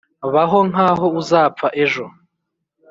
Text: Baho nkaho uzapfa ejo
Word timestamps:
Baho 0.33 0.59
nkaho 0.69 1.05
uzapfa 1.19 1.67
ejo 1.83 2.05